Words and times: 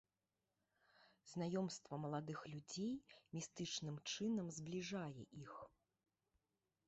Знаёмства 1.33 1.93
маладых 2.05 2.39
людзей 2.53 2.89
містычным 3.35 3.95
чынам 4.13 4.47
збліжае 4.57 5.19
іх. 5.43 5.53